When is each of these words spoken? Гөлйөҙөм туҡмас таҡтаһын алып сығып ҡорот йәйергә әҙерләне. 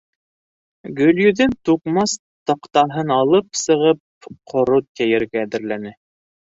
Гөлйөҙөм 0.99 1.53
туҡмас 1.69 2.17
таҡтаһын 2.53 3.15
алып 3.19 3.63
сығып 3.65 4.35
ҡорот 4.55 5.07
йәйергә 5.09 5.47
әҙерләне. 5.49 5.99